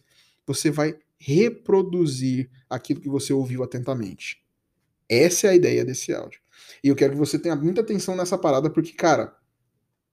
você 0.45 0.71
vai 0.71 0.95
reproduzir 1.19 2.49
aquilo 2.69 2.99
que 2.99 3.09
você 3.09 3.33
ouviu 3.33 3.63
atentamente. 3.63 4.41
Essa 5.09 5.47
é 5.47 5.49
a 5.51 5.55
ideia 5.55 5.85
desse 5.85 6.13
áudio. 6.13 6.41
E 6.83 6.87
eu 6.87 6.95
quero 6.95 7.13
que 7.13 7.19
você 7.19 7.37
tenha 7.39 7.55
muita 7.55 7.81
atenção 7.81 8.15
nessa 8.15 8.37
parada, 8.37 8.69
porque, 8.69 8.93
cara, 8.93 9.35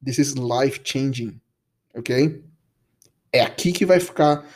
this 0.04 0.18
is 0.18 0.34
life 0.34 0.80
changing. 0.84 1.40
Ok? 1.94 2.44
É 3.32 3.40
aqui 3.40 3.72
que 3.72 3.86
vai 3.86 4.00
ficar. 4.00 4.48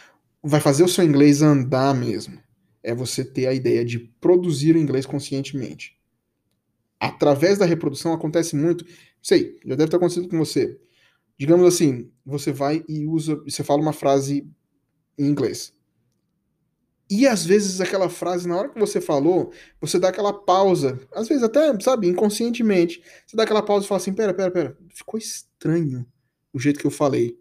Vai 0.42 0.60
fazer 0.60 0.84
o 0.84 0.88
seu 0.88 1.04
inglês 1.04 1.42
andar 1.42 1.94
mesmo. 1.94 2.40
É 2.82 2.94
você 2.94 3.24
ter 3.24 3.46
a 3.46 3.52
ideia 3.52 3.84
de 3.84 3.98
produzir 3.98 4.76
o 4.76 4.78
inglês 4.78 5.04
conscientemente. 5.04 5.98
Através 7.00 7.58
da 7.58 7.64
reprodução 7.64 8.12
acontece 8.12 8.56
muito. 8.56 8.84
Sei, 9.22 9.58
já 9.64 9.74
deve 9.74 9.90
ter 9.90 9.96
acontecido 9.96 10.28
com 10.28 10.38
você. 10.38 10.78
Digamos 11.36 11.66
assim, 11.66 12.10
você 12.24 12.52
vai 12.52 12.84
e 12.88 13.06
usa. 13.06 13.36
Você 13.44 13.62
fala 13.62 13.80
uma 13.80 13.92
frase 13.92 14.48
em 15.16 15.26
inglês. 15.26 15.72
E 17.10 17.26
às 17.26 17.44
vezes 17.44 17.80
aquela 17.80 18.08
frase, 18.08 18.46
na 18.46 18.56
hora 18.56 18.68
que 18.68 18.78
você 18.78 19.00
falou, 19.00 19.50
você 19.80 19.98
dá 19.98 20.08
aquela 20.08 20.32
pausa. 20.32 21.00
Às 21.14 21.26
vezes 21.26 21.42
até, 21.42 21.78
sabe, 21.80 22.06
inconscientemente. 22.06 23.02
Você 23.26 23.36
dá 23.36 23.44
aquela 23.44 23.62
pausa 23.62 23.86
e 23.86 23.88
fala 23.88 24.00
assim: 24.00 24.12
pera, 24.12 24.34
pera, 24.34 24.50
pera. 24.50 24.78
Ficou 24.94 25.18
estranho 25.18 26.06
o 26.52 26.58
jeito 26.58 26.78
que 26.78 26.86
eu 26.86 26.90
falei. 26.90 27.38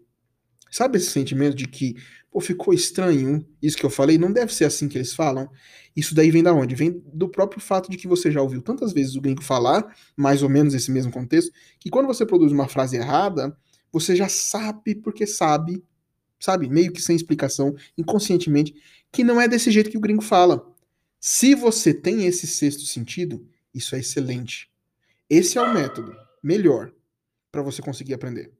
Sabe 0.70 0.98
esse 0.98 1.10
sentimento 1.10 1.54
de 1.54 1.66
que, 1.66 1.96
pô, 2.30 2.40
ficou 2.40 2.72
estranho 2.72 3.46
isso 3.62 3.76
que 3.76 3.84
eu 3.84 3.90
falei? 3.90 4.18
Não 4.18 4.32
deve 4.32 4.54
ser 4.54 4.64
assim 4.64 4.88
que 4.88 4.96
eles 4.96 5.12
falam. 5.12 5.48
Isso 5.96 6.14
daí 6.14 6.30
vem 6.30 6.42
da 6.42 6.52
onde? 6.52 6.74
Vem 6.74 7.02
do 7.12 7.28
próprio 7.28 7.60
fato 7.60 7.90
de 7.90 7.96
que 7.96 8.06
você 8.06 8.30
já 8.30 8.40
ouviu 8.40 8.62
tantas 8.62 8.92
vezes 8.92 9.16
o 9.16 9.20
gringo 9.20 9.42
falar, 9.42 9.84
mais 10.16 10.42
ou 10.42 10.48
menos 10.48 10.74
esse 10.74 10.90
mesmo 10.90 11.10
contexto, 11.10 11.52
que 11.80 11.90
quando 11.90 12.06
você 12.06 12.24
produz 12.24 12.52
uma 12.52 12.68
frase 12.68 12.96
errada, 12.96 13.56
você 13.92 14.14
já 14.14 14.28
sabe 14.28 14.94
porque 14.94 15.26
sabe, 15.26 15.82
sabe, 16.38 16.68
meio 16.68 16.92
que 16.92 17.00
sem 17.00 17.16
explicação, 17.16 17.74
inconscientemente, 17.96 18.74
que 19.12 19.24
não 19.24 19.40
é 19.40 19.48
desse 19.48 19.70
jeito 19.70 19.90
que 19.90 19.98
o 19.98 20.00
gringo 20.00 20.22
fala. 20.22 20.64
Se 21.20 21.54
você 21.54 21.92
tem 21.92 22.26
esse 22.26 22.46
sexto 22.46 22.82
sentido, 22.82 23.48
isso 23.74 23.94
é 23.94 24.00
excelente. 24.00 24.70
Esse 25.28 25.58
é 25.58 25.62
o 25.62 25.72
método 25.72 26.16
melhor 26.42 26.92
para 27.50 27.62
você 27.62 27.82
conseguir 27.82 28.14
aprender. 28.14 28.52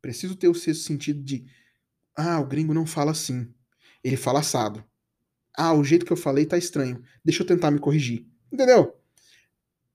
Preciso 0.00 0.36
ter 0.36 0.48
o 0.48 0.54
sexto 0.54 0.84
sentido 0.84 1.22
de 1.22 1.46
ah, 2.14 2.40
o 2.40 2.46
gringo 2.46 2.72
não 2.72 2.86
fala 2.86 3.10
assim. 3.10 3.52
Ele 4.02 4.16
fala 4.16 4.40
assado. 4.40 4.84
Ah, 5.56 5.74
o 5.74 5.82
jeito 5.82 6.04
que 6.06 6.12
eu 6.12 6.16
falei 6.16 6.46
tá 6.46 6.56
estranho. 6.56 7.02
Deixa 7.24 7.42
eu 7.42 7.46
tentar 7.46 7.70
me 7.70 7.78
corrigir. 7.78 8.26
Entendeu? 8.52 8.94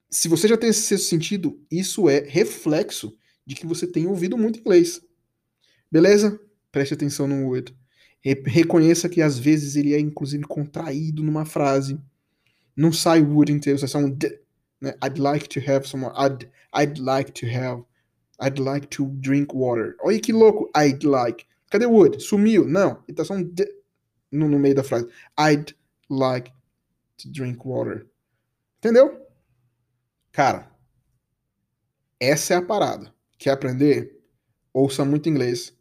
Se 0.09 0.27
você 0.27 0.47
já 0.47 0.57
tem 0.57 0.69
esse 0.69 0.81
sexto 0.81 1.07
sentido, 1.07 1.63
isso 1.71 2.09
é 2.09 2.19
reflexo 2.19 3.15
de 3.45 3.55
que 3.55 3.65
você 3.65 3.87
tem 3.87 4.07
ouvido 4.07 4.37
muito 4.37 4.59
inglês. 4.59 5.01
Beleza? 5.89 6.39
Preste 6.71 6.93
atenção 6.93 7.27
no 7.27 7.47
word. 7.47 7.75
Reconheça 8.23 9.09
que 9.09 9.21
às 9.21 9.39
vezes 9.39 9.75
ele 9.75 9.93
é 9.93 9.99
inclusive 9.99 10.43
contraído 10.43 11.23
numa 11.23 11.45
frase. 11.45 11.99
Não 12.75 12.93
sai 12.93 13.21
o 13.21 13.35
word 13.35 13.51
inteiro, 13.51 13.79
sai 13.79 13.89
só 13.89 13.97
um 13.97 14.09
d. 14.09 14.39
Né? 14.79 14.93
I'd 15.03 15.19
like 15.19 15.47
to 15.49 15.59
have 15.71 15.87
some 15.87 16.03
more. 16.03 16.15
I'd, 16.15 16.49
I'd 16.73 16.99
like 16.99 17.31
to 17.33 17.45
have. 17.47 17.83
I'd 18.39 18.59
like 18.59 18.87
to 18.87 19.05
drink 19.19 19.53
water. 19.53 19.95
Olha 20.01 20.19
que 20.19 20.31
louco. 20.31 20.69
I'd 20.75 21.03
like. 21.03 21.45
Cadê 21.69 21.85
o 21.85 21.91
would? 21.91 22.21
Sumiu. 22.21 22.67
Não. 22.67 23.03
Ele 23.07 23.15
tá 23.15 23.25
só 23.25 23.33
um 23.33 23.43
d 23.43 23.65
no, 24.31 24.47
no 24.47 24.57
meio 24.57 24.75
da 24.75 24.83
frase. 24.83 25.07
I'd 25.39 25.75
like 26.09 26.51
to 27.17 27.31
drink 27.31 27.59
water. 27.65 28.07
Entendeu? 28.77 29.19
Cara, 30.31 30.71
essa 32.19 32.53
é 32.53 32.57
a 32.57 32.61
parada. 32.61 33.13
Quer 33.37 33.51
aprender? 33.51 34.19
Ouça 34.73 35.03
muito 35.03 35.27
inglês. 35.27 35.75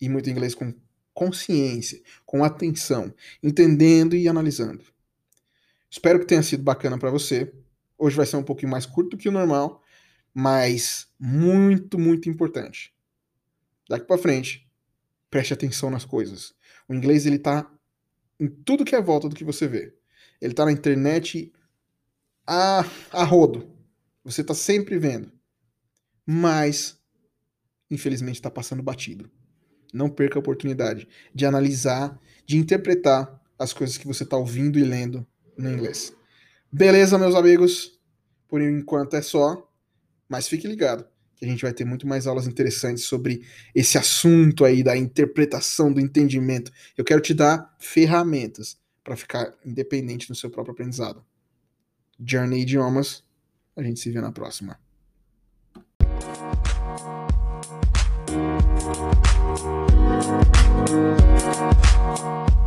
E 0.00 0.08
muito 0.08 0.28
inglês 0.28 0.54
com 0.54 0.74
consciência, 1.14 2.02
com 2.26 2.44
atenção, 2.44 3.14
entendendo 3.42 4.16
e 4.16 4.28
analisando. 4.28 4.84
Espero 5.88 6.18
que 6.18 6.26
tenha 6.26 6.42
sido 6.42 6.62
bacana 6.62 6.98
para 6.98 7.10
você. 7.10 7.54
Hoje 7.96 8.16
vai 8.16 8.26
ser 8.26 8.36
um 8.36 8.42
pouquinho 8.42 8.72
mais 8.72 8.84
curto 8.84 9.16
que 9.16 9.28
o 9.28 9.32
normal, 9.32 9.80
mas 10.34 11.06
muito, 11.18 11.98
muito 11.98 12.28
importante. 12.28 12.92
Daqui 13.88 14.04
para 14.06 14.18
frente, 14.18 14.68
preste 15.30 15.54
atenção 15.54 15.88
nas 15.88 16.04
coisas. 16.04 16.52
O 16.88 16.94
inglês 16.94 17.26
ele 17.26 17.38
tá 17.38 17.70
em 18.40 18.48
tudo 18.48 18.84
que 18.84 18.96
é 18.96 19.00
volta 19.00 19.28
do 19.28 19.36
que 19.36 19.44
você 19.44 19.68
vê. 19.68 19.96
Ele 20.40 20.52
tá 20.52 20.64
na 20.64 20.72
internet 20.72 21.52
a, 22.44 22.84
a 23.12 23.22
rodo. 23.22 23.72
Você 24.24 24.42
tá 24.42 24.54
sempre 24.54 24.98
vendo. 24.98 25.32
Mas 26.26 26.98
infelizmente 27.90 28.36
está 28.36 28.50
passando 28.50 28.82
batido. 28.82 29.30
Não 29.94 30.10
perca 30.10 30.38
a 30.38 30.40
oportunidade 30.40 31.08
de 31.34 31.46
analisar, 31.46 32.20
de 32.44 32.58
interpretar 32.58 33.40
as 33.56 33.72
coisas 33.72 33.96
que 33.96 34.06
você 34.06 34.24
está 34.24 34.36
ouvindo 34.36 34.78
e 34.78 34.82
lendo 34.82 35.24
no 35.56 35.70
inglês. 35.70 36.12
Beleza, 36.70 37.16
meus 37.16 37.36
amigos? 37.36 37.98
Por 38.48 38.60
enquanto 38.60 39.14
é 39.14 39.22
só, 39.22 39.70
mas 40.28 40.48
fique 40.48 40.66
ligado 40.66 41.06
que 41.36 41.44
a 41.44 41.48
gente 41.48 41.62
vai 41.62 41.72
ter 41.72 41.84
muito 41.84 42.06
mais 42.06 42.26
aulas 42.26 42.46
interessantes 42.46 43.04
sobre 43.04 43.44
esse 43.74 43.98
assunto 43.98 44.64
aí 44.64 44.82
da 44.82 44.96
interpretação, 44.96 45.92
do 45.92 46.00
entendimento. 46.00 46.72
Eu 46.96 47.04
quero 47.04 47.20
te 47.20 47.34
dar 47.34 47.74
ferramentas 47.78 48.78
para 49.02 49.16
ficar 49.16 49.52
independente 49.64 50.28
no 50.30 50.34
seu 50.34 50.50
próprio 50.50 50.72
aprendizado. 50.72 51.24
Journey 52.18 52.62
Idiomas, 52.62 53.22
a 53.76 53.82
gente 53.82 54.00
se 54.00 54.10
vê 54.10 54.20
na 54.20 54.32
próxima. 54.32 54.78
Thank 59.56 60.88
you. 60.88 62.63